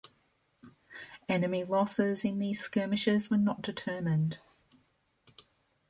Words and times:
Enemy 1.29 1.63
losses 1.65 2.25
in 2.25 2.39
these 2.39 2.59
skirmishes 2.59 3.29
were 3.29 3.37
not 3.37 3.61
determined. 3.61 4.39